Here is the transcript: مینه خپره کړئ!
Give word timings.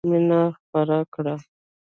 مینه 0.09 0.41
خپره 0.59 0.97
کړئ! 1.13 1.37